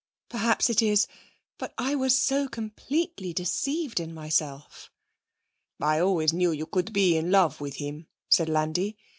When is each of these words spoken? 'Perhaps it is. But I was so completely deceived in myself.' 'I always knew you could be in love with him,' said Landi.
'Perhaps 0.29 0.67
it 0.67 0.81
is. 0.81 1.05
But 1.59 1.75
I 1.77 1.93
was 1.93 2.17
so 2.17 2.47
completely 2.47 3.33
deceived 3.33 3.99
in 3.99 4.15
myself.' 4.15 4.89
'I 5.79 5.99
always 5.99 6.33
knew 6.33 6.49
you 6.51 6.65
could 6.65 6.91
be 6.91 7.15
in 7.15 7.29
love 7.29 7.61
with 7.61 7.75
him,' 7.75 8.07
said 8.27 8.49
Landi. 8.49 8.97